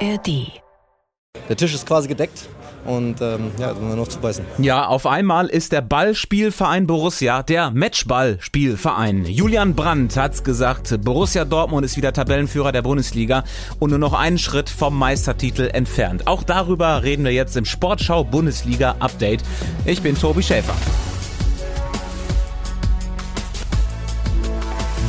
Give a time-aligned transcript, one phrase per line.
[0.00, 0.60] ARD.
[1.48, 2.48] Der Tisch ist quasi gedeckt
[2.86, 4.44] und ähm, ja, nur noch zu beißen.
[4.58, 9.26] Ja, auf einmal ist der Ballspielverein Borussia der Matchballspielverein.
[9.26, 13.44] Julian Brandt hat's gesagt, Borussia Dortmund ist wieder Tabellenführer der Bundesliga
[13.78, 16.26] und nur noch einen Schritt vom Meistertitel entfernt.
[16.26, 19.42] Auch darüber reden wir jetzt im Sportschau Bundesliga Update.
[19.84, 20.74] Ich bin Tobi Schäfer.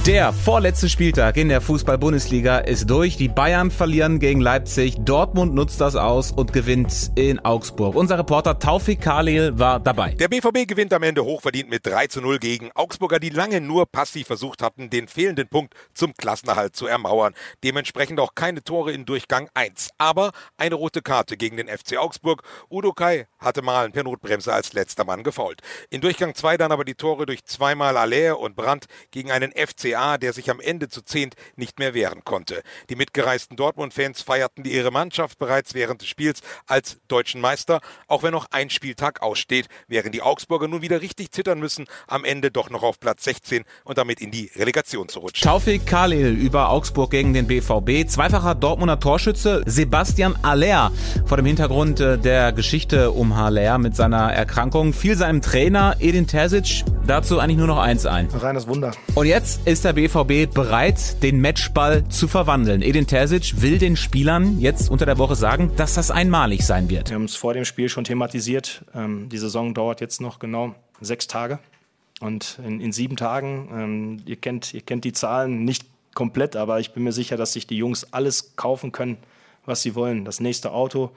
[0.08, 3.18] Der vorletzte Spieltag in der Fußball-Bundesliga ist durch.
[3.18, 4.96] Die Bayern verlieren gegen Leipzig.
[5.00, 7.94] Dortmund nutzt das aus und gewinnt in Augsburg.
[7.94, 10.12] Unser Reporter Taufik Khalil war dabei.
[10.12, 13.86] Der BVB gewinnt am Ende hochverdient mit 3 zu 0 gegen Augsburger, die lange nur
[13.86, 17.34] passiv versucht hatten, den fehlenden Punkt zum Klassenerhalt zu ermauern.
[17.66, 19.90] Dementsprechend auch keine Tore in Durchgang 1.
[19.98, 22.44] Aber eine rote Karte gegen den FC Augsburg.
[22.72, 25.60] Udo Kai hatte Malen per Notbremse als letzter Mann gefault.
[25.90, 29.97] In Durchgang 2 dann aber die Tore durch zweimal Allaire und Brandt gegen einen FCA
[29.98, 32.62] FCA, der sich am Ende zu zehnt nicht mehr wehren konnte.
[32.90, 38.24] Die mitgereisten Dortmund-Fans feierten die ihre Mannschaft bereits während des Spiels als deutschen Meister, auch
[38.24, 42.52] wenn noch ein Spieltag aussteht, während die Augsburger nun wieder richtig zittern müssen, am Ende
[42.52, 45.48] doch noch auf Platz 16 und damit in die Relegation zu rutschen.
[45.48, 50.92] Taufik Khalil über Augsburg gegen den BVB, zweifacher Dortmunder Torschütze Sebastian Aller
[51.26, 56.28] vor dem Hintergrund äh, der Geschichte um Haller mit seiner Erkrankung fiel seinem Trainer Edin
[56.28, 58.28] Terzic dazu eigentlich nur noch eins ein.
[58.28, 58.92] Reines Wunder.
[59.16, 62.82] Und jetzt ist der BVB bereit, den Matchball zu verwandeln.
[62.82, 67.10] Edin Terzic will den Spielern jetzt unter der Woche sagen, dass das einmalig sein wird.
[67.10, 68.84] Wir haben es vor dem Spiel schon thematisiert.
[68.94, 71.60] Ähm, die Saison dauert jetzt noch genau sechs Tage.
[72.20, 76.82] Und in, in sieben Tagen, ähm, ihr, kennt, ihr kennt die Zahlen nicht komplett, aber
[76.82, 79.16] ich bin mir sicher, dass sich die Jungs alles kaufen können,
[79.66, 80.26] was sie wollen.
[80.26, 81.12] Das nächste Auto,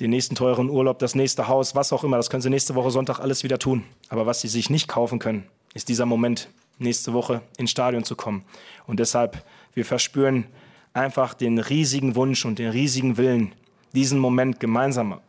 [0.00, 2.16] den nächsten teuren Urlaub, das nächste Haus, was auch immer.
[2.16, 3.84] Das können sie nächste Woche Sonntag alles wieder tun.
[4.08, 6.48] Aber was sie sich nicht kaufen können, ist dieser Moment,
[6.78, 8.44] nächste Woche ins Stadion zu kommen.
[8.86, 10.46] Und deshalb, wir verspüren
[10.92, 13.54] einfach den riesigen Wunsch und den riesigen Willen,
[13.94, 15.20] diesen Moment gemeinsam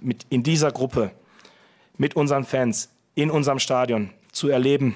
[0.00, 1.12] mit, in dieser Gruppe,
[1.96, 4.94] mit unseren Fans, in unserem Stadion zu erleben,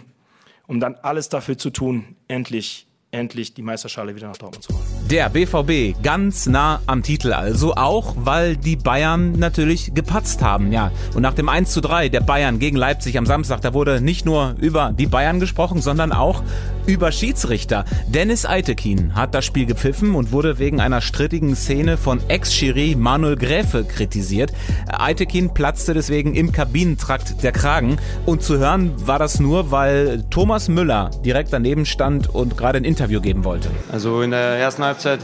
[0.67, 4.92] um dann alles dafür zu tun, endlich, endlich die Meisterschale wieder nach Dortmund zu holen.
[5.13, 10.91] Der BVB ganz nah am Titel also, auch weil die Bayern natürlich gepatzt haben, ja.
[11.15, 14.25] Und nach dem 1 zu 3 der Bayern gegen Leipzig am Samstag, da wurde nicht
[14.25, 16.43] nur über die Bayern gesprochen, sondern auch
[16.87, 17.85] über Schiedsrichter.
[18.07, 23.37] Dennis Eitekin hat das Spiel gepfiffen und wurde wegen einer strittigen Szene von Ex-Schiri Manuel
[23.37, 24.53] Gräfe kritisiert.
[24.89, 30.69] Eitekin platzte deswegen im Kabinentrakt der Kragen und zu hören war das nur, weil Thomas
[30.69, 33.71] Müller direkt daneben stand und gerade ein Interview geben wollte.
[33.91, 35.21] Also in der ersten Halbzeit Halbzeit.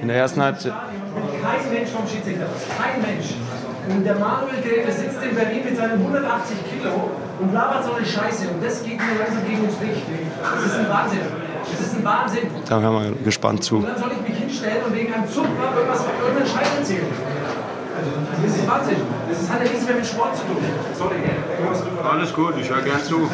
[0.00, 0.72] In der ersten Halbzeit.
[0.72, 2.46] Kein Mensch vom Schiedsrichter.
[2.78, 3.26] Kein Mensch.
[3.88, 7.10] Und der Manuel Gräfe sitzt in Berlin mit seinen 180 Kilo
[7.40, 8.48] und labert so eine Scheiße.
[8.50, 10.02] Und das geht mir langsam gegen uns Licht.
[10.42, 11.20] Das ist ein Wahnsinn.
[11.70, 12.50] Das ist ein Wahnsinn.
[12.68, 13.76] Da hören wir gespannt zu.
[13.76, 17.39] Und dann soll ich mich hinstellen und wegen einem Zupfer irgendwas irgendeinen Scheiß erzählen.
[18.42, 18.96] Das ist Wahnsinn.
[19.28, 20.56] Das hat ja nichts mehr mit Sport zu tun.
[20.96, 21.16] Sorry.
[22.02, 23.28] Alles gut, ich höre gern zu.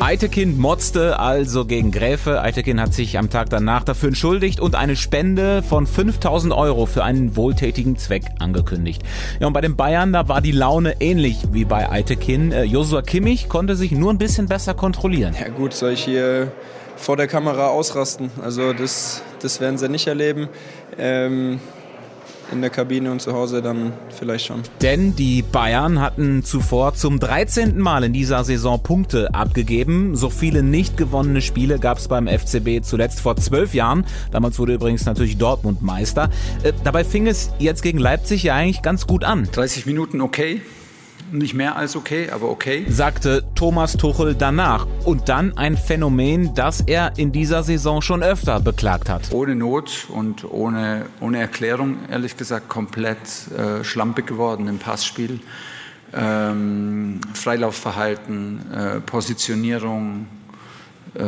[0.00, 2.42] Eitekin motzte also gegen Gräfe.
[2.42, 7.04] Eitekin hat sich am Tag danach dafür entschuldigt und eine Spende von 5000 Euro für
[7.04, 9.02] einen wohltätigen Zweck angekündigt.
[9.38, 12.52] Ja, und bei den Bayern, da war die Laune ähnlich wie bei Eitekin.
[12.52, 15.34] Äh, Josua Kimmich konnte sich nur ein bisschen besser kontrollieren.
[15.40, 16.52] Ja gut, soll ich hier
[16.96, 18.30] vor der Kamera ausrasten?
[18.42, 20.48] Also das, das werden sie nicht erleben.
[20.98, 21.60] Ähm
[22.54, 24.62] in der Kabine und zu Hause dann vielleicht schon.
[24.80, 27.78] Denn die Bayern hatten zuvor zum 13.
[27.78, 30.16] Mal in dieser Saison Punkte abgegeben.
[30.16, 34.06] So viele nicht gewonnene Spiele gab es beim FCB zuletzt vor zwölf Jahren.
[34.30, 36.30] Damals wurde übrigens natürlich Dortmund Meister.
[36.62, 39.48] Äh, dabei fing es jetzt gegen Leipzig ja eigentlich ganz gut an.
[39.52, 40.62] 30 Minuten okay.
[41.34, 42.86] Nicht mehr als okay, aber okay.
[42.88, 44.86] Sagte Thomas Tuchel danach.
[45.04, 49.32] Und dann ein Phänomen, das er in dieser Saison schon öfter beklagt hat.
[49.32, 53.18] Ohne Not und ohne, ohne Erklärung, ehrlich gesagt, komplett
[53.50, 55.40] äh, schlampig geworden im Passspiel.
[56.12, 60.28] Ähm, Freilaufverhalten, äh, Positionierung,
[61.14, 61.24] äh,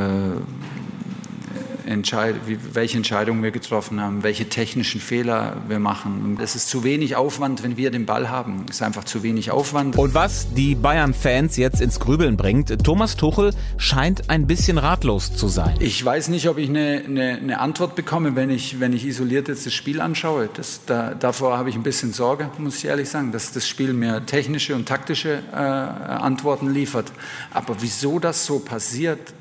[1.87, 2.37] Entscheid
[2.73, 6.39] welche Entscheidungen wir getroffen haben, welche technischen Fehler wir machen.
[6.43, 8.67] Es ist zu wenig Aufwand, wenn wir den Ball haben.
[8.69, 9.97] Es ist einfach zu wenig Aufwand.
[9.97, 15.49] Und was die Bayern-Fans jetzt ins Grübeln bringt, Thomas Tuchel scheint ein bisschen ratlos zu
[15.49, 15.75] sein.
[15.81, 19.49] Ich weiß nicht, ob ich eine, eine, eine Antwort bekomme, wenn ich, wenn ich isoliert
[19.49, 20.49] jetzt das Spiel anschaue.
[20.53, 23.93] Das, da, davor habe ich ein bisschen Sorge, muss ich ehrlich sagen, dass das Spiel
[23.93, 27.13] mir technische und taktische äh, Antworten liefert.
[27.53, 29.33] Aber wieso das so passiert,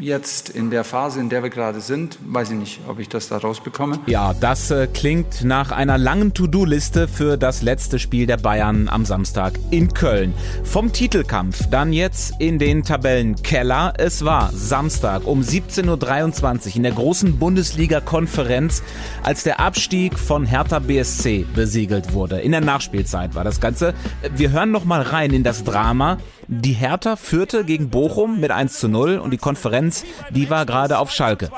[0.00, 3.28] jetzt in der Phase, in der wir gerade sind, weiß ich nicht, ob ich das
[3.28, 3.98] da rausbekomme.
[4.06, 9.04] Ja, das äh, klingt nach einer langen To-Do-Liste für das letzte Spiel der Bayern am
[9.04, 10.34] Samstag in Köln.
[10.64, 13.94] Vom Titelkampf dann jetzt in den Tabellenkeller.
[13.98, 18.82] Es war Samstag um 17.23 Uhr in der großen Bundesliga-Konferenz,
[19.22, 22.40] als der Abstieg von Hertha BSC besiegelt wurde.
[22.40, 23.94] In der Nachspielzeit war das Ganze.
[24.34, 26.18] Wir hören noch mal rein in das Drama.
[26.46, 29.83] Die Hertha führte gegen Bochum mit 1 zu 0 und die Konferenz,
[30.30, 31.50] die war gerade auf Schalke.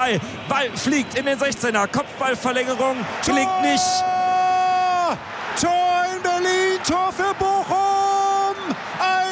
[0.48, 3.82] Ball fliegt in den 16er, Kopfballverlängerung, gelingt nicht.
[5.60, 8.56] Tor in Berlin, Tor für Bochum.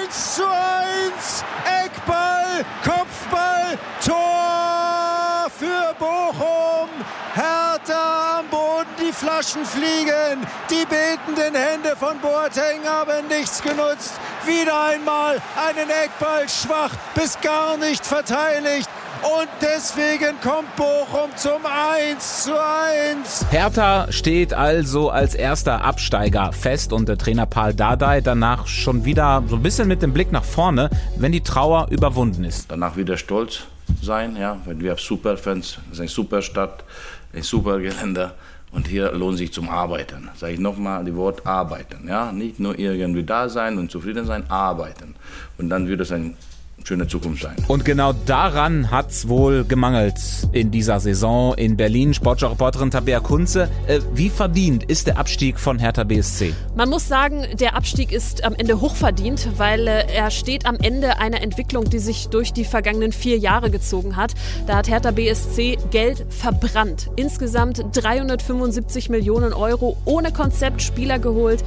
[0.07, 1.45] 1 zu 1,
[1.85, 6.89] Eckball, Kopfball, Tor für Bochum.
[7.35, 10.47] Hertha am Boden, die Flaschen fliegen.
[10.71, 14.13] Die betenden Hände von Boateng haben nichts genutzt.
[14.47, 18.89] Wieder einmal einen Eckball schwach bis gar nicht verteidigt.
[19.23, 23.47] Und deswegen kommt Bochum zum 1 zu 1.
[23.51, 29.43] Hertha steht also als erster Absteiger fest und der Trainer Paul Dardai danach schon wieder
[29.49, 32.71] so ein bisschen mit dem Blick nach vorne, wenn die Trauer überwunden ist.
[32.71, 33.61] Danach wieder stolz
[34.03, 36.85] sein, ja, weil wir haben Superfans, das ist eine super Stadt,
[37.33, 38.35] ein super Geländer.
[38.75, 40.29] Und hier lohnt sich zum Arbeiten.
[40.35, 42.09] Sage ich nochmal die Wort arbeiten.
[42.09, 42.33] Ja?
[42.33, 45.15] Nicht nur irgendwie da sein und zufrieden sein, arbeiten.
[45.59, 46.37] Und dann wird es ein
[46.83, 47.57] schöne Zukunft sein.
[47.69, 50.15] Und genau daran hat es wohl gemangelt
[50.53, 52.15] in dieser Saison in Berlin.
[52.15, 56.53] Sportschau-Reporterin Tabea Kunze, äh, wie verdient ist der Abstieg von Hertha BSC?
[56.77, 61.19] Man muss sagen, der Abstieg ist am Ende hochverdient, weil äh, er steht am Ende
[61.19, 64.35] einer Entwicklung, die sich durch die vergangenen vier Jahre gezogen hat.
[64.67, 67.11] Da hat Hertha BSC Geld verbrannt.
[67.17, 71.65] Insgesamt 375 Millionen Euro ohne Konzept Spieler geholt.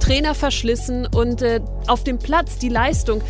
[0.00, 3.20] Trainer verschlissen und äh, auf dem Platz die Leistung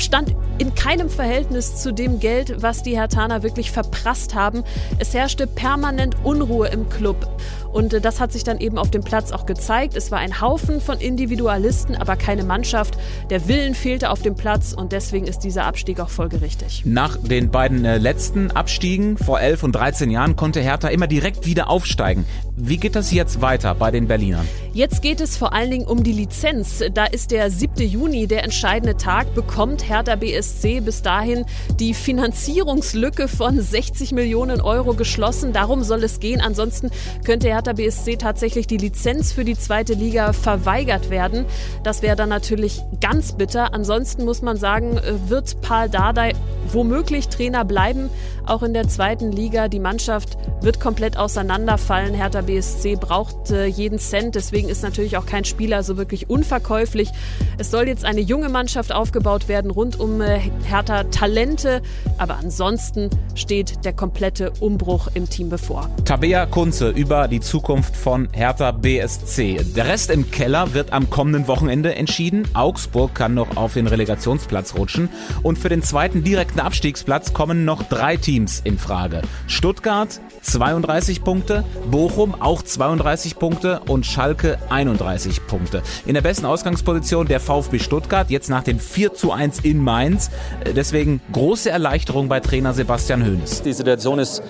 [0.00, 4.64] stand in keinem Verhältnis zu dem Geld, was die Hertaner wirklich verprasst haben.
[4.98, 7.28] Es herrschte permanent Unruhe im Club.
[7.76, 9.96] Und äh, das hat sich dann eben auf dem Platz auch gezeigt.
[9.96, 12.96] Es war ein Haufen von Individualisten, aber keine Mannschaft.
[13.28, 16.84] Der Willen fehlte auf dem Platz und deswegen ist dieser Abstieg auch folgerichtig.
[16.86, 21.44] Nach den beiden äh, letzten Abstiegen vor 11 und 13 Jahren konnte Hertha immer direkt
[21.44, 22.24] wieder aufsteigen.
[22.56, 24.48] Wie geht das jetzt weiter bei den Berlinern?
[24.72, 26.82] Jetzt geht es vor allen Dingen um die Lizenz.
[26.94, 27.86] Da ist der 7.
[27.86, 29.34] Juni der entscheidende Tag.
[29.34, 31.44] Bekommt Hertha BSC bis dahin
[31.78, 35.52] die Finanzierungslücke von 60 Millionen Euro geschlossen?
[35.52, 36.40] Darum soll es gehen.
[36.40, 36.90] Ansonsten
[37.24, 41.44] könnte Hertha BSC tatsächlich die Lizenz für die zweite Liga verweigert werden.
[41.82, 43.74] Das wäre dann natürlich ganz bitter.
[43.74, 46.32] Ansonsten muss man sagen, äh, wird Paul Dardai
[46.72, 48.10] womöglich Trainer bleiben,
[48.46, 49.68] auch in der zweiten Liga.
[49.68, 52.14] Die Mannschaft wird komplett auseinanderfallen.
[52.14, 57.10] Hertha BSC braucht äh, jeden Cent, deswegen ist natürlich auch kein Spieler so wirklich unverkäuflich.
[57.58, 61.82] Es soll jetzt eine junge Mannschaft aufgebaut werden rund um äh, Hertha Talente,
[62.18, 65.90] aber ansonsten steht der komplette Umbruch im Team bevor.
[66.04, 69.60] Tabea Kunze über die Zukunft von Hertha BSC.
[69.76, 72.48] Der Rest im Keller wird am kommenden Wochenende entschieden.
[72.54, 75.08] Augsburg kann noch auf den Relegationsplatz rutschen
[75.42, 79.22] und für den zweiten direkten Abstiegsplatz kommen noch drei Teams in Frage.
[79.46, 85.82] Stuttgart 32 Punkte, Bochum auch 32 Punkte und Schalke 31 Punkte.
[86.06, 90.30] In der besten Ausgangsposition der VfB Stuttgart, jetzt nach dem 4 zu 1 in Mainz.
[90.74, 93.62] Deswegen große Erleichterung bei Trainer Sebastian Hoeneß.
[93.62, 94.42] Die Situation ist,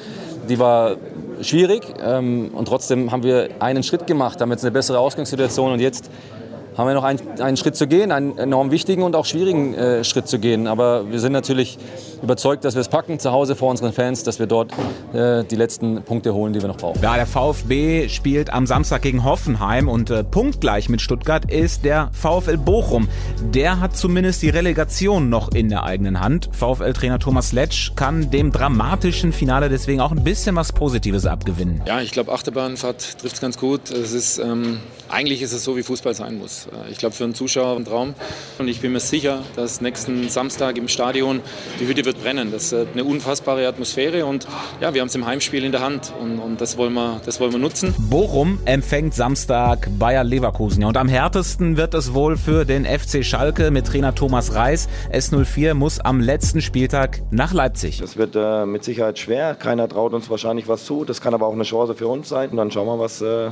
[0.48, 0.96] die war
[1.40, 5.80] schwierig ähm, und trotzdem haben wir einen Schritt gemacht, haben jetzt eine bessere Ausgangssituation und
[5.80, 6.10] jetzt
[6.76, 10.04] haben wir noch einen, einen Schritt zu gehen, einen enorm wichtigen und auch schwierigen äh,
[10.04, 10.66] Schritt zu gehen.
[10.66, 11.78] Aber wir sind natürlich
[12.22, 14.72] überzeugt, dass wir es packen zu Hause vor unseren Fans, dass wir dort
[15.12, 17.00] äh, die letzten Punkte holen, die wir noch brauchen.
[17.02, 22.10] Ja, der VfB spielt am Samstag gegen Hoffenheim und äh, punktgleich mit Stuttgart ist der
[22.12, 23.08] VfL Bochum.
[23.40, 26.48] Der hat zumindest die Relegation noch in der eigenen Hand.
[26.52, 31.82] VfL-Trainer Thomas Letsch kann dem dramatischen Finale deswegen auch ein bisschen was Positives abgewinnen.
[31.86, 33.90] Ja, ich glaube, Achterbahnfahrt trifft es ganz gut.
[33.90, 36.66] Es ist, ähm, eigentlich ist es so, wie Fußball sein muss.
[36.66, 38.14] Äh, ich glaube, für einen Zuschauer ein Traum.
[38.58, 41.40] Und ich bin mir sicher, dass nächsten Samstag im Stadion
[41.80, 42.52] die Hütte wird brennen.
[42.52, 44.46] Das ist eine unfassbare Atmosphäre und
[44.80, 47.40] ja, wir haben es im Heimspiel in der Hand und, und das, wollen wir, das
[47.40, 47.94] wollen wir nutzen.
[47.98, 50.84] Bochum empfängt Samstag Bayer Leverkusen.
[50.84, 54.88] Und am härtesten wird es wohl für den FC Schalke mit Trainer Thomas Reis.
[55.12, 57.98] S04 muss am letzten Spieltag nach Leipzig.
[57.98, 59.54] Das wird äh, mit Sicherheit schwer.
[59.54, 61.04] Keiner traut uns wahrscheinlich was zu.
[61.04, 62.50] Das kann aber auch eine Chance für uns sein.
[62.50, 63.50] Und dann schauen wir, was, äh,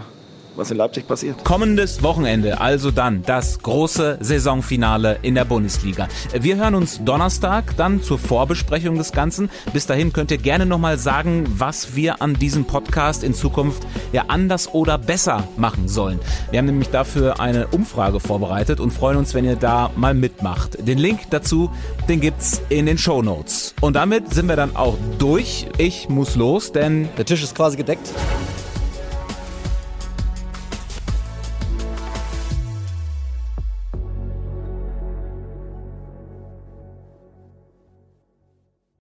[0.56, 1.44] was in Leipzig passiert.
[1.44, 6.08] Kommendes Wochenende, also dann das große Saisonfinale in der Bundesliga.
[6.38, 9.50] Wir hören uns Donnerstag dann zur Vorbesprechung des Ganzen.
[9.72, 14.24] Bis dahin könnt ihr gerne nochmal sagen, was wir an diesem Podcast in Zukunft ja
[14.28, 16.18] anders oder besser machen sollen.
[16.50, 20.86] Wir haben nämlich dafür eine Umfrage vorbereitet und freuen uns, wenn ihr da mal mitmacht.
[20.86, 21.70] Den Link dazu,
[22.08, 23.74] den gibt's in den Show Notes.
[23.80, 25.66] Und damit sind wir dann auch durch.
[25.78, 28.10] Ich muss los, denn der Tisch ist quasi gedeckt.